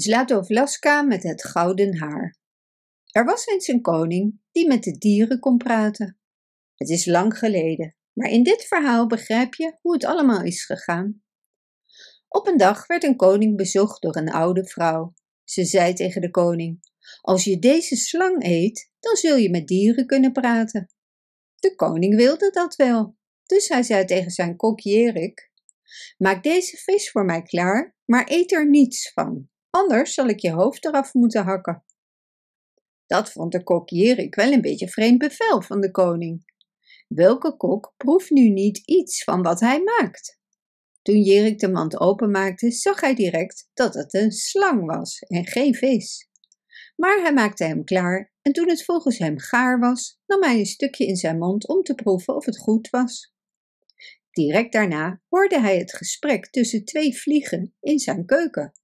Zlatovlaska 0.00 1.02
met 1.02 1.22
het 1.22 1.44
gouden 1.44 1.98
haar. 1.98 2.36
Er 3.06 3.24
was 3.24 3.46
eens 3.46 3.68
een 3.68 3.80
koning 3.80 4.40
die 4.52 4.66
met 4.66 4.82
de 4.82 4.98
dieren 4.98 5.38
kon 5.38 5.56
praten. 5.56 6.18
Het 6.74 6.88
is 6.88 7.06
lang 7.06 7.38
geleden, 7.38 7.96
maar 8.12 8.30
in 8.30 8.42
dit 8.42 8.64
verhaal 8.64 9.06
begrijp 9.06 9.54
je 9.54 9.76
hoe 9.80 9.92
het 9.92 10.04
allemaal 10.04 10.42
is 10.42 10.64
gegaan. 10.64 11.22
Op 12.28 12.46
een 12.46 12.56
dag 12.56 12.86
werd 12.86 13.04
een 13.04 13.16
koning 13.16 13.56
bezocht 13.56 14.02
door 14.02 14.16
een 14.16 14.30
oude 14.30 14.66
vrouw. 14.66 15.14
Ze 15.44 15.64
zei 15.64 15.92
tegen 15.92 16.20
de 16.20 16.30
koning: 16.30 16.80
Als 17.20 17.44
je 17.44 17.58
deze 17.58 17.96
slang 17.96 18.44
eet, 18.44 18.90
dan 19.00 19.16
zul 19.16 19.36
je 19.36 19.50
met 19.50 19.66
dieren 19.66 20.06
kunnen 20.06 20.32
praten. 20.32 20.90
De 21.54 21.74
koning 21.74 22.16
wilde 22.16 22.50
dat 22.50 22.76
wel, 22.76 23.16
dus 23.46 23.68
hij 23.68 23.82
zei 23.82 24.04
tegen 24.04 24.30
zijn 24.30 24.56
kok 24.56 24.80
Jerik: 24.80 25.50
Maak 26.18 26.42
deze 26.42 26.76
vis 26.76 27.10
voor 27.10 27.24
mij 27.24 27.42
klaar, 27.42 27.96
maar 28.04 28.30
eet 28.30 28.52
er 28.52 28.68
niets 28.68 29.12
van. 29.12 29.50
Anders 29.70 30.14
zal 30.14 30.28
ik 30.28 30.38
je 30.38 30.50
hoofd 30.50 30.84
eraf 30.84 31.14
moeten 31.14 31.44
hakken. 31.44 31.84
Dat 33.06 33.32
vond 33.32 33.52
de 33.52 33.62
kok 33.62 33.88
Jerik 33.88 34.34
wel 34.34 34.52
een 34.52 34.60
beetje 34.60 34.88
vreemd 34.88 35.18
bevel 35.18 35.62
van 35.62 35.80
de 35.80 35.90
koning. 35.90 36.52
Welke 37.08 37.56
kok 37.56 37.94
proeft 37.96 38.30
nu 38.30 38.48
niet 38.48 38.78
iets 38.78 39.24
van 39.24 39.42
wat 39.42 39.60
hij 39.60 39.82
maakt? 39.82 40.38
Toen 41.02 41.22
Jerik 41.22 41.58
de 41.58 41.70
mand 41.70 42.00
openmaakte, 42.00 42.70
zag 42.70 43.00
hij 43.00 43.14
direct 43.14 43.70
dat 43.74 43.94
het 43.94 44.14
een 44.14 44.32
slang 44.32 44.86
was 44.86 45.18
en 45.18 45.46
geen 45.46 45.74
vis. 45.74 46.28
Maar 46.96 47.20
hij 47.20 47.32
maakte 47.32 47.64
hem 47.64 47.84
klaar 47.84 48.32
en 48.42 48.52
toen 48.52 48.68
het 48.68 48.84
volgens 48.84 49.18
hem 49.18 49.38
gaar 49.38 49.78
was, 49.78 50.20
nam 50.26 50.42
hij 50.42 50.58
een 50.58 50.66
stukje 50.66 51.06
in 51.06 51.16
zijn 51.16 51.38
mond 51.38 51.68
om 51.68 51.82
te 51.82 51.94
proeven 51.94 52.34
of 52.34 52.44
het 52.44 52.58
goed 52.58 52.90
was. 52.90 53.34
Direct 54.30 54.72
daarna 54.72 55.20
hoorde 55.28 55.60
hij 55.60 55.78
het 55.78 55.96
gesprek 55.96 56.50
tussen 56.50 56.84
twee 56.84 57.18
vliegen 57.18 57.74
in 57.80 57.98
zijn 57.98 58.26
keuken. 58.26 58.79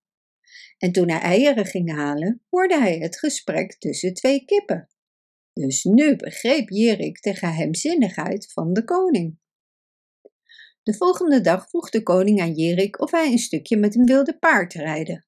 En 0.79 0.93
toen 0.93 1.11
hij 1.11 1.21
eieren 1.21 1.66
ging 1.66 1.95
halen, 1.95 2.43
hoorde 2.48 2.79
hij 2.79 2.98
het 2.98 3.19
gesprek 3.19 3.79
tussen 3.79 4.15
twee 4.15 4.45
kippen. 4.45 4.89
Dus 5.53 5.84
nu 5.84 6.17
begreep 6.17 6.69
Jerik 6.69 7.23
de 7.23 7.34
geheimzinnigheid 7.34 8.53
van 8.53 8.73
de 8.73 8.84
koning. 8.84 9.39
De 10.83 10.95
volgende 10.95 11.41
dag 11.41 11.69
vroeg 11.69 11.91
de 11.91 12.03
koning 12.03 12.41
aan 12.41 12.53
Jerik 12.53 13.00
of 13.00 13.11
hij 13.11 13.33
een 13.33 13.39
stukje 13.39 13.77
met 13.77 13.95
een 13.95 14.05
wilde 14.05 14.39
paard 14.39 14.73
rijden. 14.73 15.25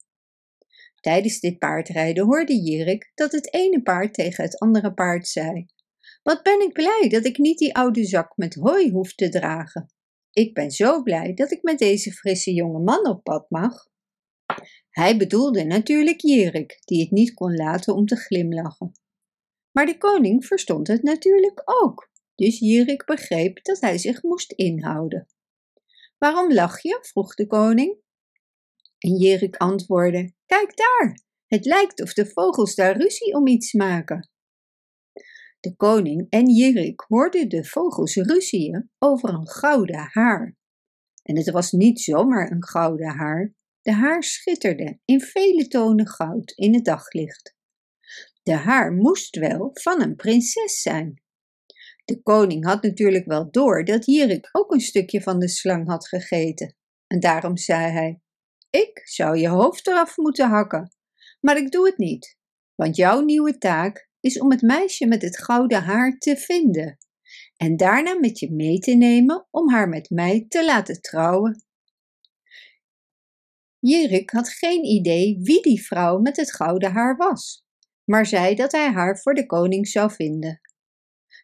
Tijdens 1.00 1.40
dit 1.40 1.58
paardrijden 1.58 2.24
hoorde 2.24 2.62
Jerik 2.62 3.12
dat 3.14 3.32
het 3.32 3.52
ene 3.54 3.82
paard 3.82 4.14
tegen 4.14 4.44
het 4.44 4.58
andere 4.58 4.94
paard 4.94 5.28
zei: 5.28 5.66
Wat 6.22 6.42
ben 6.42 6.60
ik 6.60 6.72
blij 6.72 7.08
dat 7.08 7.24
ik 7.24 7.38
niet 7.38 7.58
die 7.58 7.74
oude 7.74 8.04
zak 8.04 8.36
met 8.36 8.54
hooi 8.54 8.90
hoef 8.90 9.14
te 9.14 9.28
dragen. 9.28 9.92
Ik 10.32 10.54
ben 10.54 10.70
zo 10.70 11.02
blij 11.02 11.34
dat 11.34 11.50
ik 11.50 11.62
met 11.62 11.78
deze 11.78 12.12
frisse 12.12 12.52
jonge 12.52 12.80
man 12.80 13.06
op 13.08 13.22
pad 13.22 13.50
mag. 13.50 13.88
Hij 14.90 15.16
bedoelde 15.16 15.64
natuurlijk 15.64 16.20
Jerik, 16.20 16.80
die 16.84 17.00
het 17.00 17.10
niet 17.10 17.34
kon 17.34 17.54
laten 17.54 17.94
om 17.94 18.06
te 18.06 18.16
glimlachen. 18.16 18.92
Maar 19.72 19.86
de 19.86 19.98
koning 19.98 20.46
verstond 20.46 20.86
het 20.86 21.02
natuurlijk 21.02 21.62
ook, 21.64 22.10
dus 22.34 22.58
Jerik 22.58 23.04
begreep 23.04 23.64
dat 23.64 23.80
hij 23.80 23.98
zich 23.98 24.22
moest 24.22 24.52
inhouden. 24.52 25.26
Waarom 26.18 26.52
lach 26.52 26.82
je? 26.82 26.98
vroeg 27.02 27.34
de 27.34 27.46
koning. 27.46 27.96
En 28.98 29.16
Jerik 29.16 29.56
antwoordde: 29.56 30.32
Kijk 30.46 30.76
daar, 30.76 31.22
het 31.46 31.64
lijkt 31.64 32.02
of 32.02 32.12
de 32.12 32.26
vogels 32.26 32.74
daar 32.74 32.96
ruzie 32.96 33.34
om 33.34 33.46
iets 33.46 33.72
maken. 33.72 34.30
De 35.60 35.76
koning 35.76 36.26
en 36.30 36.50
Jerik 36.50 37.00
hoorden 37.00 37.48
de 37.48 37.64
vogels 37.64 38.14
ruzieën 38.14 38.90
over 38.98 39.28
een 39.28 39.48
gouden 39.48 40.08
haar. 40.12 40.56
En 41.22 41.36
het 41.36 41.50
was 41.50 41.72
niet 41.72 42.00
zomaar 42.00 42.50
een 42.50 42.64
gouden 42.64 43.16
haar, 43.16 43.54
de 43.88 43.94
haar 43.94 44.22
schitterde 44.22 44.98
in 45.04 45.20
vele 45.20 45.68
tonen 45.68 46.08
goud 46.08 46.50
in 46.50 46.74
het 46.74 46.84
daglicht. 46.84 47.56
De 48.42 48.52
haar 48.52 48.92
moest 48.92 49.36
wel 49.36 49.70
van 49.72 50.02
een 50.02 50.16
prinses 50.16 50.80
zijn. 50.80 51.22
De 52.04 52.22
koning 52.22 52.64
had 52.64 52.82
natuurlijk 52.82 53.26
wel 53.26 53.50
door 53.50 53.84
dat 53.84 54.06
Jirik 54.06 54.48
ook 54.52 54.72
een 54.72 54.80
stukje 54.80 55.22
van 55.22 55.38
de 55.38 55.48
slang 55.48 55.88
had 55.88 56.08
gegeten. 56.08 56.76
En 57.06 57.20
daarom 57.20 57.56
zei 57.56 57.90
hij: 57.90 58.20
Ik 58.70 59.00
zou 59.04 59.36
je 59.36 59.48
hoofd 59.48 59.86
eraf 59.86 60.16
moeten 60.16 60.48
hakken, 60.48 60.94
maar 61.40 61.56
ik 61.56 61.70
doe 61.70 61.86
het 61.86 61.98
niet, 61.98 62.36
want 62.74 62.96
jouw 62.96 63.20
nieuwe 63.20 63.58
taak 63.58 64.10
is 64.20 64.40
om 64.40 64.50
het 64.50 64.62
meisje 64.62 65.06
met 65.06 65.22
het 65.22 65.38
gouden 65.38 65.82
haar 65.82 66.18
te 66.18 66.36
vinden 66.36 66.98
en 67.56 67.76
daarna 67.76 68.18
met 68.18 68.38
je 68.38 68.52
mee 68.52 68.78
te 68.78 68.94
nemen 68.94 69.46
om 69.50 69.70
haar 69.70 69.88
met 69.88 70.10
mij 70.10 70.46
te 70.48 70.64
laten 70.64 71.00
trouwen. 71.00 71.67
Jirik 73.80 74.30
had 74.30 74.48
geen 74.48 74.84
idee 74.84 75.38
wie 75.42 75.62
die 75.62 75.86
vrouw 75.86 76.18
met 76.18 76.36
het 76.36 76.54
gouden 76.54 76.92
haar 76.92 77.16
was, 77.16 77.66
maar 78.04 78.26
zei 78.26 78.54
dat 78.54 78.72
hij 78.72 78.90
haar 78.90 79.18
voor 79.18 79.34
de 79.34 79.46
koning 79.46 79.88
zou 79.88 80.10
vinden. 80.10 80.60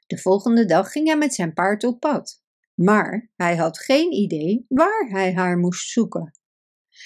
De 0.06 0.18
volgende 0.18 0.64
dag 0.64 0.92
ging 0.92 1.06
hij 1.06 1.16
met 1.16 1.34
zijn 1.34 1.52
paard 1.52 1.84
op 1.84 2.00
pad, 2.00 2.42
maar 2.74 3.30
hij 3.36 3.56
had 3.56 3.78
geen 3.78 4.12
idee 4.12 4.64
waar 4.68 5.08
hij 5.08 5.34
haar 5.34 5.58
moest 5.58 5.90
zoeken. 5.90 6.32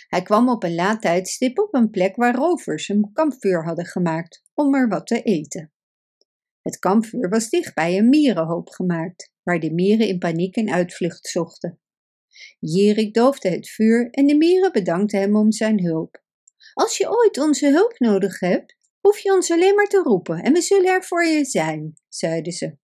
Hij 0.06 0.22
kwam 0.22 0.49
op 0.49 0.62
een 0.62 0.75
laat 0.75 1.00
tijdstip 1.00 1.59
op 1.59 1.75
een 1.75 1.91
plek 1.91 2.17
waar 2.17 2.34
rovers 2.34 2.88
een 2.88 3.11
kampvuur 3.12 3.65
hadden 3.65 3.87
gemaakt 3.87 4.43
om 4.55 4.75
er 4.75 4.88
wat 4.88 5.06
te 5.06 5.22
eten. 5.22 5.72
Het 6.62 6.78
kampvuur 6.78 7.28
was 7.28 7.49
dicht 7.49 7.75
bij 7.75 7.99
een 7.99 8.09
mierenhoop 8.09 8.69
gemaakt, 8.69 9.33
waar 9.43 9.61
de 9.61 9.72
mieren 9.72 10.09
in 10.09 10.19
paniek 10.19 10.56
een 10.56 10.71
uitvlucht 10.71 11.27
zochten. 11.27 11.81
Jirik 12.59 13.15
doofde 13.15 13.49
het 13.49 13.69
vuur 13.69 14.10
en 14.10 14.26
de 14.26 14.37
mieren 14.37 14.72
bedankten 14.72 15.21
hem 15.21 15.37
om 15.37 15.53
zijn 15.53 15.84
hulp. 15.84 16.22
Als 16.75 16.97
je 16.97 17.10
ooit 17.10 17.38
onze 17.38 17.66
hulp 17.66 17.99
nodig 17.99 18.41
hebt, 18.41 18.76
hoef 19.00 19.19
je 19.19 19.32
ons 19.32 19.50
alleen 19.50 19.75
maar 19.75 19.87
te 19.87 20.03
roepen 20.03 20.43
en 20.43 20.53
we 20.53 20.60
zullen 20.60 20.93
er 20.93 21.04
voor 21.04 21.25
je 21.25 21.44
zijn, 21.44 21.93
zeiden 22.09 22.53
ze. 22.53 22.76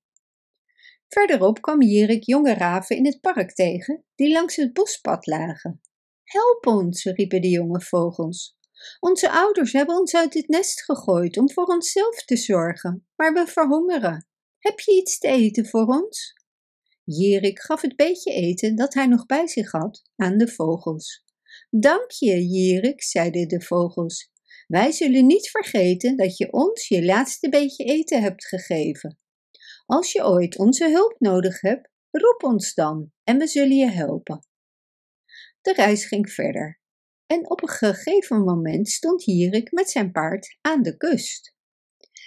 Verderop 1.09 1.60
kwam 1.60 1.82
Jirik 1.82 2.25
jonge 2.25 2.54
raven 2.54 2.97
in 2.97 3.06
het 3.06 3.20
park 3.20 3.53
tegen, 3.54 4.04
die 4.15 4.32
langs 4.32 4.56
het 4.56 4.72
bospad 4.72 5.26
lagen. 5.26 5.81
Help 6.25 6.66
ons, 6.66 7.04
riepen 7.04 7.41
de 7.41 7.48
jonge 7.48 7.81
vogels. 7.81 8.56
Onze 9.00 9.31
ouders 9.31 9.72
hebben 9.72 9.97
ons 9.97 10.15
uit 10.15 10.34
het 10.34 10.48
nest 10.48 10.84
gegooid 10.84 11.36
om 11.36 11.50
voor 11.50 11.66
onszelf 11.66 12.25
te 12.25 12.36
zorgen, 12.36 13.06
maar 13.16 13.32
we 13.32 13.47
verhongeren. 13.47 14.28
Heb 14.59 14.81
je 14.81 14.92
iets 14.92 15.19
te 15.19 15.28
eten 15.28 15.66
voor 15.66 15.86
ons? 15.86 16.44
Jerik 17.04 17.60
gaf 17.60 17.81
het 17.81 17.97
beetje 17.97 18.32
eten 18.32 18.76
dat 18.76 18.94
hij 18.94 19.06
nog 19.06 19.26
bij 19.26 19.47
zich 19.47 19.70
had 19.70 20.03
aan 20.16 20.37
de 20.37 20.48
vogels. 20.48 21.25
Dank 21.70 22.10
je, 22.10 22.47
Jerik, 22.47 23.03
zeiden 23.03 23.48
de 23.48 23.60
vogels. 23.60 24.32
Wij 24.66 24.92
zullen 24.92 25.26
niet 25.26 25.50
vergeten 25.50 26.16
dat 26.16 26.37
je 26.37 26.53
ons 26.53 26.88
je 26.88 27.04
laatste 27.04 27.48
beetje 27.48 27.84
eten 27.84 28.22
hebt 28.22 28.47
gegeven. 28.47 29.19
Als 29.87 30.12
je 30.12 30.25
ooit 30.25 30.59
onze 30.59 30.91
hulp 30.91 31.16
nodig 31.19 31.60
hebt, 31.60 31.91
roep 32.10 32.42
ons 32.42 32.75
dan 32.75 33.12
en 33.25 33.38
we 33.38 33.47
zullen 33.47 33.76
je 33.76 33.91
helpen. 33.91 34.47
De 35.60 35.72
reis 35.72 36.06
ging 36.06 36.31
verder 36.31 36.81
en 37.26 37.50
op 37.50 37.62
een 37.62 37.69
gegeven 37.69 38.44
moment 38.44 38.88
stond 38.88 39.25
Jerik 39.25 39.72
met 39.72 39.91
zijn 39.91 40.12
paard 40.12 40.59
aan 40.60 40.82
de 40.82 40.97
kust. 40.97 41.54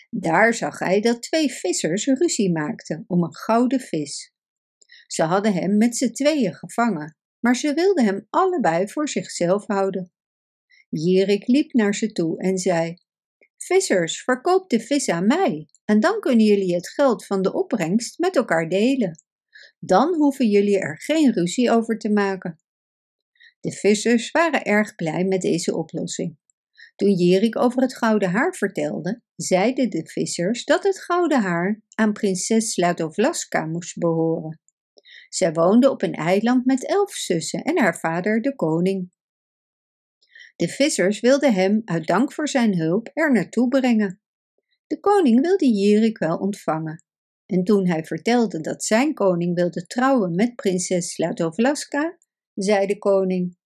Daar 0.10 0.54
zag 0.54 0.80
hij 0.80 1.02
dat 1.02 1.22
twee 1.22 1.52
vissers 1.52 2.06
ruzie 2.06 2.52
maakten 2.52 3.04
om 3.08 3.24
een 3.24 3.36
gouden 3.36 3.80
vis. 3.80 4.36
Ze 5.08 5.24
hadden 5.24 5.54
hem 5.54 5.78
met 5.78 5.98
z'n 5.98 6.12
tweeën 6.12 6.54
gevangen, 6.54 7.18
maar 7.40 7.56
ze 7.56 7.74
wilden 7.74 8.06
hem 8.06 8.28
allebei 8.30 8.88
voor 8.88 9.10
zichzelf 9.10 9.66
houden. 9.66 10.12
Jerik 10.90 11.48
liep 11.48 11.74
naar 11.74 11.96
ze 11.96 12.12
toe 12.12 12.40
en 12.42 12.58
zei: 12.58 12.98
Vissers, 13.58 14.24
verkoop 14.24 14.70
de 14.70 14.80
vis 14.80 15.10
aan 15.10 15.28
mij, 15.28 15.68
en 15.86 16.00
dan 16.00 16.20
kunnen 16.20 16.46
jullie 16.46 16.76
het 16.76 16.90
geld 16.90 17.26
van 17.26 17.42
de 17.42 17.54
opbrengst 17.54 18.20
met 18.20 18.36
elkaar 18.36 18.70
delen. 18.70 19.24
Dan 19.80 20.16
hoeven 20.16 20.50
jullie 20.50 20.80
er 20.80 21.02
geen 21.02 21.34
ruzie 21.34 21.72
over 21.72 21.98
te 21.98 22.10
maken. 22.10 22.60
De 23.60 23.72
vissers 23.72 24.32
waren 24.32 24.64
erg 24.64 24.96
blij 24.96 25.24
met 25.24 25.42
deze 25.42 25.76
oplossing. 25.76 26.38
Toen 26.96 27.14
Jerik 27.14 27.56
over 27.56 27.82
het 27.82 27.98
gouden 27.98 28.30
haar 28.30 28.56
vertelde, 28.56 29.22
zeiden 29.36 29.90
de 29.90 30.06
vissers 30.06 30.66
dat 30.66 30.84
het 30.84 31.00
gouden 31.00 31.42
haar 31.42 31.82
aan 31.96 32.14
prinses 32.14 32.72
Sladovlaska 32.72 33.66
moest 33.66 33.98
behoren. 33.98 34.62
Zij 35.30 35.54
woonde 35.54 35.90
op 35.90 36.02
een 36.02 36.14
eiland 36.14 36.66
met 36.66 36.88
elf 36.88 37.12
zussen 37.12 37.64
en 37.64 37.80
haar 37.80 38.00
vader 38.00 38.42
de 38.42 38.56
koning. 38.56 39.12
De 40.56 40.68
vissers 40.68 41.20
wilden 41.20 41.54
hem, 41.54 41.82
uit 41.86 42.08
dank 42.08 42.32
voor 42.32 42.48
zijn 42.48 42.78
hulp, 42.78 43.10
er 43.14 43.32
naartoe 43.32 43.68
brengen. 43.68 44.22
De 44.88 45.00
koning 45.00 45.42
wilde 45.42 45.70
Jirik 45.70 46.18
wel 46.18 46.38
ontvangen. 46.38 47.04
En 47.46 47.64
toen 47.64 47.88
hij 47.88 48.04
vertelde 48.06 48.62
dat 48.62 48.84
zijn 48.84 49.14
koning 49.14 49.56
wilde 49.56 49.86
trouwen 49.86 50.36
met 50.36 50.56
prinses 50.56 51.14
Sladovlaska, 51.14 52.18
zei 52.54 52.88
de 52.88 52.98
koning: 52.98 53.58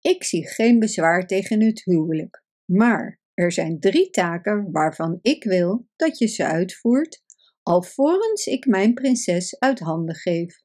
Ik 0.00 0.24
zie 0.24 0.48
geen 0.48 0.78
bezwaar 0.78 1.26
tegen 1.26 1.60
het 1.60 1.84
huwelijk, 1.84 2.44
maar 2.64 3.20
er 3.34 3.52
zijn 3.52 3.80
drie 3.80 4.10
taken 4.10 4.70
waarvan 4.72 5.18
ik 5.22 5.44
wil 5.44 5.88
dat 5.96 6.18
je 6.18 6.26
ze 6.26 6.44
uitvoert, 6.44 7.22
alvorens 7.62 8.46
ik 8.46 8.66
mijn 8.66 8.94
prinses 8.94 9.58
uit 9.58 9.78
handen 9.78 10.14
geef. 10.14 10.64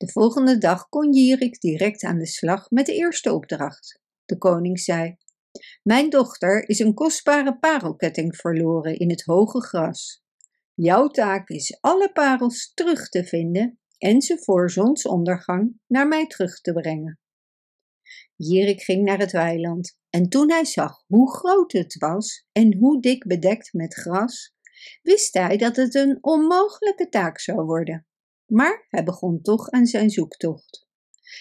De 0.00 0.08
volgende 0.08 0.58
dag 0.58 0.88
kon 0.88 1.12
Jirik 1.12 1.60
direct 1.60 2.04
aan 2.04 2.18
de 2.18 2.26
slag 2.26 2.70
met 2.70 2.86
de 2.86 2.94
eerste 2.94 3.32
opdracht. 3.32 4.00
De 4.24 4.38
koning 4.38 4.80
zei: 4.80 5.16
Mijn 5.82 6.10
dochter 6.10 6.68
is 6.68 6.78
een 6.78 6.94
kostbare 6.94 7.58
parelketting 7.58 8.36
verloren 8.36 8.98
in 8.98 9.10
het 9.10 9.22
hoge 9.22 9.62
gras. 9.62 10.22
Jouw 10.74 11.08
taak 11.08 11.48
is 11.48 11.78
alle 11.80 12.12
parels 12.12 12.72
terug 12.74 13.08
te 13.08 13.24
vinden 13.24 13.78
en 13.98 14.22
ze 14.22 14.38
voor 14.38 14.70
zonsondergang 14.70 15.80
naar 15.86 16.08
mij 16.08 16.26
terug 16.26 16.60
te 16.60 16.72
brengen. 16.72 17.18
Jirik 18.36 18.82
ging 18.82 19.04
naar 19.04 19.18
het 19.18 19.32
weiland 19.32 19.98
en 20.10 20.28
toen 20.28 20.50
hij 20.50 20.64
zag 20.64 21.04
hoe 21.06 21.34
groot 21.34 21.72
het 21.72 21.98
was 21.98 22.46
en 22.52 22.76
hoe 22.76 23.00
dik 23.00 23.26
bedekt 23.26 23.72
met 23.72 23.94
gras, 23.94 24.54
wist 25.02 25.34
hij 25.34 25.56
dat 25.56 25.76
het 25.76 25.94
een 25.94 26.18
onmogelijke 26.20 27.08
taak 27.08 27.38
zou 27.38 27.62
worden. 27.64 28.04
Maar 28.50 28.86
hij 28.88 29.04
begon 29.04 29.42
toch 29.42 29.70
aan 29.70 29.86
zijn 29.86 30.10
zoektocht. 30.10 30.88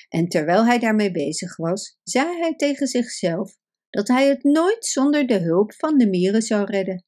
En 0.10 0.28
terwijl 0.28 0.66
hij 0.66 0.80
daarmee 0.80 1.12
bezig 1.12 1.56
was, 1.56 2.00
zei 2.04 2.38
hij 2.38 2.56
tegen 2.56 2.88
zichzelf 2.88 3.58
dat 3.90 4.08
hij 4.08 4.28
het 4.28 4.44
nooit 4.44 4.86
zonder 4.86 5.28
de 5.28 5.38
hulp 5.38 5.74
van 5.74 5.98
de 5.98 6.08
mieren 6.08 6.42
zou 6.42 6.66
redden. 6.66 7.06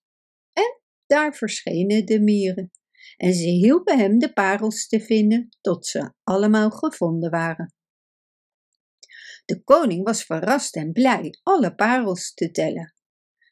En 0.53 0.80
daar 1.06 1.36
verschenen 1.36 2.06
de 2.06 2.19
mieren. 2.19 2.71
En 3.18 3.33
ze 3.33 3.48
hielpen 3.48 3.98
hem 3.98 4.19
de 4.19 4.33
parels 4.33 4.88
te 4.88 5.00
vinden 5.00 5.50
tot 5.62 5.86
ze 5.86 6.13
allemaal 6.24 6.69
gevonden 6.69 7.31
waren. 7.31 7.74
De 9.45 9.63
koning 9.63 10.06
was 10.06 10.24
verrast 10.24 10.75
en 10.75 10.92
blij 10.92 11.39
alle 11.44 11.75
parels 11.75 12.33
te 12.33 12.51
tellen. 12.51 12.94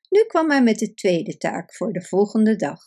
Nu 0.09 0.23
kwam 0.23 0.49
hij 0.49 0.63
met 0.63 0.79
de 0.79 0.93
tweede 0.93 1.37
taak 1.37 1.75
voor 1.75 1.93
de 1.93 2.01
volgende 2.01 2.55
dag. 2.55 2.81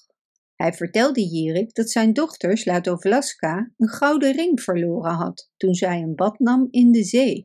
Hij 0.63 0.73
vertelde 0.73 1.25
Jirik 1.29 1.75
dat 1.75 1.91
zijn 1.91 2.13
dochter 2.13 2.59
Slatovlaska 2.59 3.73
een 3.77 3.89
gouden 3.89 4.33
ring 4.33 4.61
verloren 4.61 5.13
had 5.13 5.51
toen 5.57 5.75
zij 5.75 6.01
een 6.01 6.15
bad 6.15 6.39
nam 6.39 6.69
in 6.71 6.93
de 6.93 7.05
zee. 7.05 7.45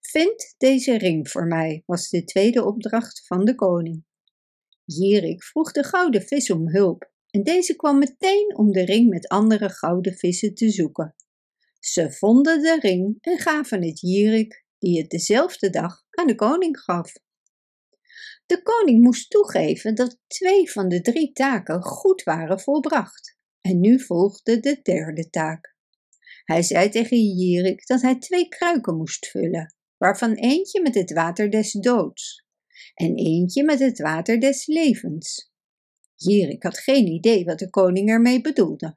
Vind 0.00 0.54
deze 0.58 0.98
ring 0.98 1.30
voor 1.30 1.46
mij, 1.46 1.82
was 1.86 2.08
de 2.08 2.24
tweede 2.24 2.64
opdracht 2.64 3.26
van 3.26 3.44
de 3.44 3.54
koning. 3.54 4.04
Jirik 4.84 5.42
vroeg 5.42 5.72
de 5.72 5.84
gouden 5.84 6.22
vis 6.22 6.50
om 6.50 6.68
hulp 6.68 7.10
en 7.30 7.42
deze 7.42 7.76
kwam 7.76 7.98
meteen 7.98 8.56
om 8.56 8.72
de 8.72 8.84
ring 8.84 9.08
met 9.08 9.28
andere 9.28 9.68
gouden 9.68 10.14
vissen 10.14 10.54
te 10.54 10.70
zoeken. 10.70 11.14
Ze 11.80 12.12
vonden 12.12 12.62
de 12.62 12.78
ring 12.80 13.16
en 13.20 13.38
gaven 13.38 13.84
het 13.84 14.00
Jirik, 14.00 14.64
die 14.78 15.00
het 15.00 15.10
dezelfde 15.10 15.70
dag 15.70 16.02
aan 16.10 16.26
de 16.26 16.34
koning 16.34 16.78
gaf. 16.78 17.12
De 18.50 18.62
koning 18.62 19.02
moest 19.02 19.30
toegeven 19.30 19.94
dat 19.94 20.18
twee 20.26 20.70
van 20.70 20.88
de 20.88 21.00
drie 21.00 21.32
taken 21.32 21.82
goed 21.82 22.22
waren 22.22 22.60
volbracht. 22.60 23.38
En 23.60 23.80
nu 23.80 24.00
volgde 24.00 24.60
de 24.60 24.80
derde 24.82 25.30
taak. 25.30 25.76
Hij 26.44 26.62
zei 26.62 26.88
tegen 26.88 27.18
Jirik 27.18 27.86
dat 27.86 28.02
hij 28.02 28.18
twee 28.18 28.48
kruiken 28.48 28.96
moest 28.96 29.26
vullen, 29.26 29.74
waarvan 29.96 30.32
eentje 30.32 30.82
met 30.82 30.94
het 30.94 31.12
water 31.12 31.50
des 31.50 31.72
doods 31.72 32.46
en 32.94 33.16
eentje 33.16 33.64
met 33.64 33.78
het 33.78 33.98
water 33.98 34.40
des 34.40 34.66
levens. 34.66 35.52
Jirik 36.14 36.62
had 36.62 36.78
geen 36.78 37.06
idee 37.06 37.44
wat 37.44 37.58
de 37.58 37.70
koning 37.70 38.08
ermee 38.08 38.40
bedoelde, 38.40 38.96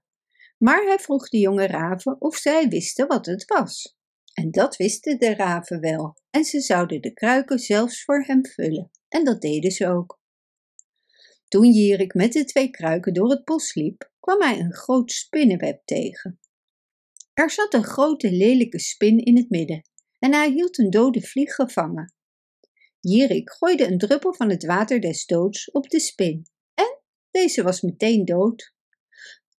maar 0.58 0.84
hij 0.84 1.00
vroeg 1.00 1.30
de 1.30 1.40
jonge 1.40 1.68
raven 1.68 2.22
of 2.22 2.36
zij 2.36 2.68
wisten 2.68 3.08
wat 3.08 3.26
het 3.26 3.46
was. 3.46 3.98
En 4.34 4.52
dat 4.52 4.76
wisten 4.76 5.20
de 5.20 5.36
raven 5.36 5.80
wel, 5.80 6.18
en 6.30 6.44
ze 6.44 6.60
zouden 6.60 7.02
de 7.02 7.14
kruiken 7.14 7.60
zelfs 7.60 8.04
voor 8.04 8.24
hem 8.24 8.46
vullen. 8.46 8.92
En 9.14 9.24
dat 9.24 9.42
deden 9.42 9.72
ze 9.72 9.88
ook. 9.88 10.22
Toen 11.48 11.72
Jirik 11.72 12.14
met 12.14 12.34
de 12.34 12.44
twee 12.44 12.70
kruiken 12.70 13.14
door 13.14 13.30
het 13.30 13.44
bos 13.44 13.74
liep, 13.74 14.12
kwam 14.20 14.42
hij 14.42 14.60
een 14.60 14.74
groot 14.74 15.12
spinnenweb 15.12 15.82
tegen. 15.86 16.40
Er 17.34 17.50
zat 17.50 17.74
een 17.74 17.84
grote 17.84 18.32
lelijke 18.32 18.80
spin 18.80 19.18
in 19.18 19.38
het 19.38 19.50
midden 19.50 19.82
en 20.20 20.34
hij 20.34 20.52
hield 20.52 20.78
een 20.78 20.90
dode 20.90 21.22
vlieg 21.22 21.54
gevangen. 21.54 22.14
Jirik 23.00 23.52
gooide 23.52 23.88
een 23.88 23.98
druppel 23.98 24.34
van 24.34 24.50
het 24.50 24.66
water 24.66 25.02
des 25.02 25.26
doods 25.26 25.72
op 25.72 25.90
de 25.90 26.00
spin 26.00 26.46
en 26.74 27.00
deze 27.32 27.64
was 27.64 27.82
meteen 27.82 28.26
dood. 28.26 28.74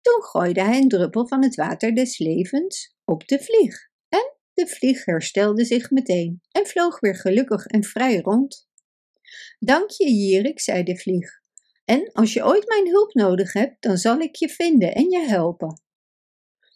Toen 0.01 0.23
gooide 0.23 0.62
hij 0.62 0.79
een 0.79 0.89
druppel 0.89 1.29
van 1.29 1.43
het 1.43 1.55
water 1.55 1.95
des 1.95 2.19
levens 2.19 2.97
op 3.05 3.27
de 3.27 3.39
vlieg 3.43 3.89
en 4.09 4.37
de 4.53 4.67
vlieg 4.67 5.05
herstelde 5.05 5.65
zich 5.65 5.91
meteen 5.91 6.41
en 6.51 6.67
vloog 6.67 7.01
weer 7.01 7.17
gelukkig 7.17 7.67
en 7.67 7.85
vrij 7.85 8.21
rond. 8.21 8.73
Dank 9.59 9.91
je, 9.91 10.13
Jirik, 10.13 10.61
zei 10.61 10.83
de 10.83 10.99
vlieg. 10.99 11.31
En 11.85 12.13
als 12.13 12.33
je 12.33 12.45
ooit 12.45 12.69
mijn 12.69 12.89
hulp 12.89 13.15
nodig 13.15 13.53
hebt, 13.53 13.83
dan 13.83 13.97
zal 13.97 14.19
ik 14.19 14.37
je 14.37 14.49
vinden 14.49 14.95
en 14.95 15.11
je 15.11 15.21
helpen. 15.21 15.83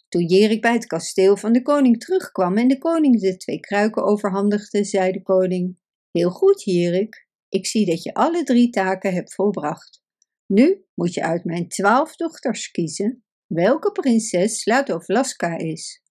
Toen 0.09 0.25
Jirik 0.25 0.61
bij 0.61 0.73
het 0.73 0.87
kasteel 0.87 1.37
van 1.37 1.53
de 1.53 1.63
koning 1.63 2.01
terugkwam 2.01 2.57
en 2.57 2.69
de 2.69 2.79
koning 2.79 3.21
de 3.21 3.37
twee 3.37 3.61
kruiken 3.61 4.05
overhandigde, 4.05 4.85
zei 4.85 5.13
de 5.13 5.23
koning: 5.23 5.79
Heel 6.11 6.31
goed, 6.31 6.63
Jirik. 6.63 7.27
Ik 7.49 7.67
zie 7.67 7.87
dat 7.87 8.03
je 8.03 8.15
alle 8.15 8.43
drie 8.43 8.71
taken 8.71 9.15
hebt 9.15 9.35
volbracht. 9.35 10.03
Nu 10.47 10.85
moet 10.95 11.15
je 11.15 11.23
uit 11.23 11.45
mijn 11.45 11.69
twaalf 11.69 12.17
dochters 12.17 12.71
kiezen 12.71 13.23
welke 13.49 13.93
prinses 13.93 14.61
Slatovlaska 14.61 15.57
is. 15.57 16.03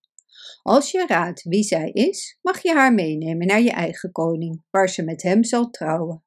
Als 0.62 0.92
je 0.92 1.06
raadt 1.08 1.44
wie 1.44 1.64
zij 1.64 1.92
is, 1.92 2.38
mag 2.42 2.62
je 2.62 2.74
haar 2.74 2.94
meenemen 2.94 3.48
naar 3.48 3.62
je 3.62 3.72
eigen 3.72 4.12
koning, 4.12 4.64
waar 4.70 4.90
ze 4.90 5.04
met 5.04 5.22
hem 5.22 5.44
zal 5.44 5.70
trouwen. 5.70 6.24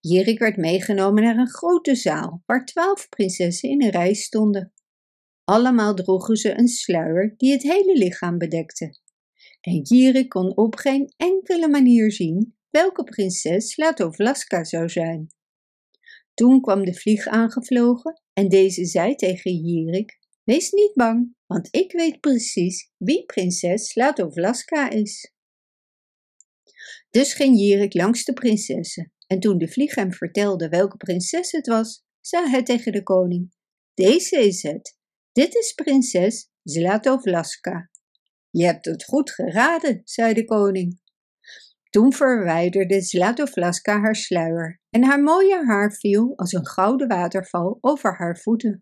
Jirik 0.00 0.38
werd 0.38 0.56
meegenomen 0.56 1.22
naar 1.22 1.36
een 1.36 1.50
grote 1.50 1.94
zaal 1.94 2.42
waar 2.46 2.64
twaalf 2.64 3.08
prinsessen 3.08 3.68
in 3.68 3.82
een 3.82 3.90
rij 3.90 4.14
stonden. 4.14 4.72
Allemaal 5.44 5.94
droegen 5.94 6.36
ze 6.36 6.58
een 6.58 6.68
sluier 6.68 7.34
die 7.36 7.52
het 7.52 7.62
hele 7.62 7.92
lichaam 7.98 8.38
bedekte. 8.38 8.98
En 9.60 9.80
Jirik 9.82 10.28
kon 10.28 10.56
op 10.56 10.74
geen 10.74 11.12
enkele 11.16 11.68
manier 11.68 12.12
zien 12.12 12.56
welke 12.70 13.04
prinses 13.04 13.76
Latovlaska 13.76 14.64
zou 14.64 14.88
zijn. 14.88 15.26
Toen 16.34 16.60
kwam 16.60 16.84
de 16.84 16.94
vlieg 16.94 17.26
aangevlogen 17.26 18.22
en 18.32 18.48
deze 18.48 18.84
zei 18.84 19.14
tegen 19.14 19.54
Jirik: 19.54 20.18
Wees 20.44 20.70
niet 20.70 20.94
bang, 20.94 21.34
want 21.46 21.68
ik 21.70 21.92
weet 21.92 22.20
precies 22.20 22.90
wie 22.96 23.24
prinses 23.24 23.94
Latovlaska 23.94 24.90
is. 24.90 25.32
Dus 27.10 27.32
ging 27.34 27.58
Jirik 27.58 27.94
langs 27.94 28.24
de 28.24 28.32
prinsessen 28.32 29.12
en 29.30 29.40
toen 29.40 29.58
de 29.58 29.68
vlieg 29.68 29.94
hem 29.94 30.12
vertelde 30.12 30.68
welke 30.68 30.96
prinses 30.96 31.50
het 31.50 31.66
was, 31.66 32.04
zei 32.20 32.48
hij 32.48 32.62
tegen 32.62 32.92
de 32.92 33.02
koning: 33.02 33.54
Deze 33.94 34.36
is 34.36 34.62
het. 34.62 34.98
Dit 35.32 35.54
is 35.54 35.72
prinses 35.72 36.50
Zlatovlaska. 36.62 37.90
Je 38.50 38.64
hebt 38.64 38.84
het 38.84 39.04
goed 39.04 39.30
geraden, 39.30 40.00
zei 40.04 40.34
de 40.34 40.44
koning. 40.44 41.00
Toen 41.90 42.12
verwijderde 42.12 43.00
Zlatovlaska 43.00 44.00
haar 44.00 44.16
sluier 44.16 44.80
en 44.90 45.04
haar 45.04 45.22
mooie 45.22 45.64
haar 45.66 45.92
viel 45.92 46.32
als 46.36 46.52
een 46.52 46.66
gouden 46.66 47.08
waterval 47.08 47.78
over 47.80 48.16
haar 48.16 48.38
voeten. 48.38 48.78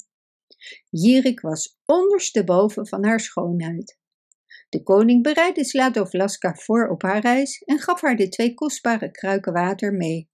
Jirik 0.91 1.41
was 1.41 1.79
ondersteboven 1.85 2.87
van 2.87 3.05
haar 3.05 3.21
schoonheid. 3.21 3.99
De 4.69 4.83
koning 4.83 5.23
bereidde 5.23 5.65
Zlatovlaska 5.65 6.55
voor 6.55 6.89
op 6.89 7.03
haar 7.03 7.21
reis 7.21 7.63
en 7.63 7.79
gaf 7.79 8.01
haar 8.01 8.17
de 8.17 8.29
twee 8.29 8.55
kostbare 8.55 9.11
kruiken 9.11 9.53
water 9.53 9.93
mee. 9.93 10.29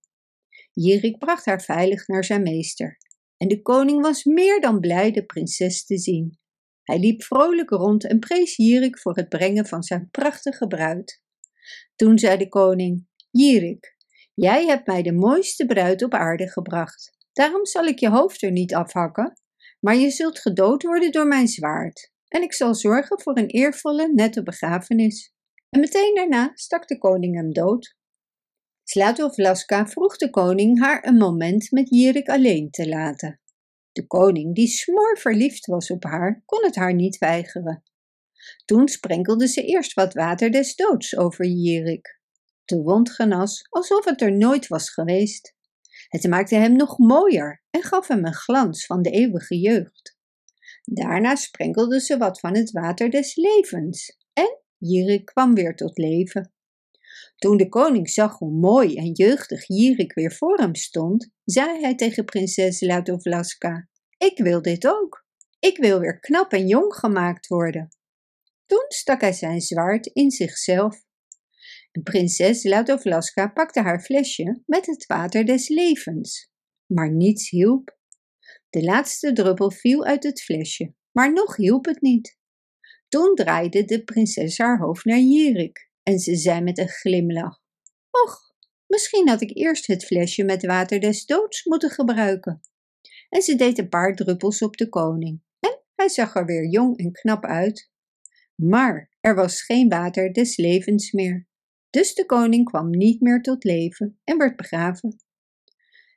Jirik 0.74 1.18
bracht 1.18 1.44
haar 1.44 1.62
veilig 1.62 2.06
naar 2.06 2.24
zijn 2.24 2.42
meester. 2.42 2.98
En 3.36 3.48
de 3.48 3.62
koning 3.62 4.00
was 4.00 4.24
meer 4.24 4.60
dan 4.60 4.80
blij 4.80 5.10
de 5.10 5.24
prinses 5.24 5.84
te 5.84 5.98
zien. 5.98 6.38
Hij 6.82 6.98
liep 6.98 7.22
vrolijk 7.22 7.70
rond 7.70 8.06
en 8.06 8.18
prees 8.18 8.56
Jirik 8.56 8.98
voor 8.98 9.16
het 9.16 9.28
brengen 9.28 9.66
van 9.66 9.82
zijn 9.82 10.08
prachtige 10.10 10.66
bruid. 10.66 11.22
Toen 11.96 12.18
zei 12.18 12.36
de 12.36 12.48
koning: 12.48 13.06
Jirik, 13.30 13.96
jij 14.34 14.66
hebt 14.66 14.86
mij 14.86 15.02
de 15.02 15.12
mooiste 15.12 15.66
bruid 15.66 16.02
op 16.02 16.14
aarde 16.14 16.48
gebracht. 16.48 17.12
Daarom 17.32 17.66
zal 17.66 17.84
ik 17.84 17.98
je 17.98 18.08
hoofd 18.08 18.42
er 18.42 18.50
niet 18.50 18.74
afhakken, 18.74 19.40
maar 19.80 19.96
je 19.96 20.10
zult 20.10 20.38
gedood 20.38 20.82
worden 20.82 21.12
door 21.12 21.26
mijn 21.26 21.48
zwaard. 21.48 22.12
En 22.28 22.42
ik 22.42 22.52
zal 22.52 22.74
zorgen 22.74 23.20
voor 23.20 23.38
een 23.38 23.46
eervolle, 23.46 24.12
nette 24.12 24.42
begrafenis. 24.42 25.32
En 25.70 25.80
meteen 25.80 26.14
daarna 26.14 26.50
stak 26.54 26.88
de 26.88 26.98
koning 26.98 27.34
hem 27.34 27.52
dood. 27.52 27.96
Slatovlaska 28.84 29.86
vroeg 29.86 30.16
de 30.16 30.30
koning 30.30 30.80
haar 30.80 31.06
een 31.06 31.16
moment 31.16 31.70
met 31.70 31.88
Jirik 31.88 32.28
alleen 32.28 32.70
te 32.70 32.88
laten. 32.88 33.40
De 33.92 34.06
koning, 34.06 34.54
die 34.54 34.68
smoor 34.68 35.18
verliefd 35.18 35.66
was 35.66 35.90
op 35.90 36.04
haar, 36.04 36.42
kon 36.44 36.64
het 36.64 36.74
haar 36.74 36.94
niet 36.94 37.18
weigeren. 37.18 37.82
Toen 38.64 38.88
sprenkelde 38.88 39.48
ze 39.48 39.62
eerst 39.62 39.92
wat 39.94 40.14
water 40.14 40.50
des 40.50 40.76
doods 40.76 41.16
over 41.16 41.46
Jirik. 41.46 42.20
De 42.64 42.82
wond 42.82 43.10
genas 43.10 43.66
alsof 43.68 44.04
het 44.04 44.20
er 44.20 44.36
nooit 44.36 44.66
was 44.66 44.90
geweest. 44.90 45.54
Het 46.08 46.28
maakte 46.28 46.54
hem 46.54 46.76
nog 46.76 46.98
mooier 46.98 47.62
en 47.70 47.82
gaf 47.82 48.08
hem 48.08 48.24
een 48.24 48.34
glans 48.34 48.86
van 48.86 49.02
de 49.02 49.10
eeuwige 49.10 49.58
jeugd. 49.58 50.16
Daarna 50.82 51.34
sprenkelde 51.34 52.00
ze 52.00 52.16
wat 52.16 52.40
van 52.40 52.56
het 52.56 52.70
water 52.70 53.10
des 53.10 53.36
levens 53.36 54.18
en 54.32 54.58
Jirik 54.78 55.24
kwam 55.24 55.54
weer 55.54 55.76
tot 55.76 55.98
leven. 55.98 56.53
Toen 57.36 57.56
de 57.56 57.68
koning 57.68 58.10
zag 58.10 58.38
hoe 58.38 58.52
mooi 58.52 58.96
en 58.96 59.12
jeugdig 59.12 59.66
Jirik 59.66 60.12
weer 60.12 60.32
voor 60.32 60.58
hem 60.58 60.74
stond, 60.74 61.30
zei 61.44 61.80
hij 61.80 61.94
tegen 61.94 62.24
prinses 62.24 62.80
Ladovlaska: 62.80 63.88
Ik 64.18 64.38
wil 64.38 64.62
dit 64.62 64.86
ook. 64.86 65.26
Ik 65.58 65.76
wil 65.76 66.00
weer 66.00 66.20
knap 66.20 66.52
en 66.52 66.66
jong 66.66 66.94
gemaakt 66.94 67.46
worden. 67.46 67.88
Toen 68.66 68.84
stak 68.88 69.20
hij 69.20 69.32
zijn 69.32 69.60
zwaard 69.60 70.06
in 70.06 70.30
zichzelf. 70.30 71.02
Prinses 72.02 72.60
Zlatovlaska 72.60 73.48
pakte 73.48 73.80
haar 73.80 74.00
flesje 74.00 74.62
met 74.66 74.86
het 74.86 75.06
water 75.06 75.46
des 75.46 75.68
levens, 75.68 76.50
maar 76.86 77.12
niets 77.12 77.50
hielp. 77.50 77.98
De 78.70 78.82
laatste 78.82 79.32
druppel 79.32 79.70
viel 79.70 80.04
uit 80.04 80.22
het 80.22 80.42
flesje, 80.42 80.94
maar 81.12 81.32
nog 81.32 81.56
hielp 81.56 81.84
het 81.84 82.00
niet. 82.00 82.38
Toen 83.08 83.34
draaide 83.34 83.84
de 83.84 84.04
prinses 84.04 84.58
haar 84.58 84.78
hoofd 84.78 85.04
naar 85.04 85.20
Jirik 85.20 85.92
en 86.04 86.18
ze 86.18 86.36
zei 86.36 86.60
met 86.60 86.78
een 86.78 86.88
glimlach: 86.88 87.62
Och, 88.10 88.54
misschien 88.86 89.28
had 89.28 89.40
ik 89.40 89.56
eerst 89.56 89.86
het 89.86 90.04
flesje 90.04 90.44
met 90.44 90.66
water 90.66 91.00
des 91.00 91.26
doods 91.26 91.64
moeten 91.64 91.90
gebruiken. 91.90 92.60
En 93.28 93.42
ze 93.42 93.54
deed 93.54 93.78
een 93.78 93.88
paar 93.88 94.14
druppels 94.14 94.62
op 94.62 94.76
de 94.76 94.88
koning 94.88 95.42
en 95.60 95.80
hij 95.94 96.08
zag 96.08 96.34
er 96.34 96.46
weer 96.46 96.68
jong 96.68 96.98
en 96.98 97.12
knap 97.12 97.44
uit. 97.44 97.90
Maar 98.54 99.10
er 99.20 99.34
was 99.34 99.62
geen 99.62 99.88
water 99.88 100.32
des 100.32 100.56
levens 100.56 101.12
meer. 101.12 101.48
Dus 101.90 102.14
de 102.14 102.26
koning 102.26 102.64
kwam 102.64 102.90
niet 102.90 103.20
meer 103.20 103.42
tot 103.42 103.64
leven 103.64 104.20
en 104.24 104.38
werd 104.38 104.56
begraven. 104.56 105.16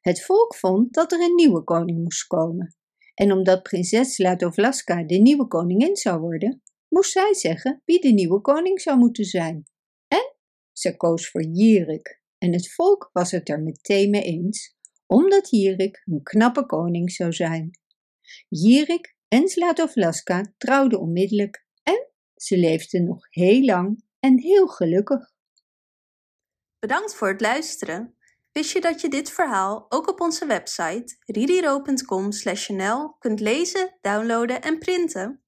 Het 0.01 0.24
volk 0.24 0.56
vond 0.56 0.94
dat 0.94 1.12
er 1.12 1.22
een 1.22 1.36
nieuwe 1.36 1.63
koning 1.63 2.03
moest 2.03 2.27
komen. 2.27 2.75
En 3.13 3.32
omdat 3.32 3.63
prinses 3.63 4.17
Latovlaska 4.17 5.03
de 5.03 5.17
nieuwe 5.17 5.48
koningin 5.48 5.96
zou 5.96 6.20
worden, 6.20 6.62
moest 6.88 7.12
zij 7.12 7.34
zeggen 7.34 7.82
wie 7.86 8.01
de 8.01 8.12
nieuwe 8.12 8.41
koning 8.41 8.82
zou 8.82 8.98
moeten 8.98 9.25
zijn. 9.25 9.65
Ze 10.77 10.98
koos 10.98 11.29
voor 11.29 11.43
Jirik. 11.43 12.22
En 12.38 12.53
het 12.53 12.74
volk 12.74 13.10
was 13.13 13.31
het 13.31 13.50
er 13.50 13.62
meteen 13.62 14.10
mee 14.10 14.22
eens, 14.22 14.75
omdat 15.05 15.50
Jirik 15.50 16.01
een 16.05 16.24
knappe 16.24 16.65
koning 16.65 17.12
zou 17.12 17.34
zijn. 17.34 17.79
Jirik 18.50 19.15
en 19.27 19.48
Zlatovlaska 19.48 20.53
trouwden 20.57 21.00
onmiddellijk 21.00 21.65
en 21.84 22.07
ze 22.36 22.57
leefden 22.57 23.03
nog 23.03 23.27
heel 23.29 23.62
lang 23.62 24.03
en 24.19 24.39
heel 24.39 24.67
gelukkig. 24.67 25.31
Bedankt 26.79 27.15
voor 27.15 27.27
het 27.27 27.41
luisteren. 27.41 28.15
Wist 28.51 28.72
je 28.72 28.81
dat 28.81 29.01
je 29.01 29.10
dit 29.10 29.31
verhaal 29.31 29.86
ook 29.89 30.10
op 30.10 30.22
onze 30.22 30.46
website 30.46 31.15
ririro.com/nl 31.25 33.15
kunt 33.19 33.39
lezen, 33.39 33.98
downloaden 34.01 34.62
en 34.62 34.79
printen? 34.79 35.41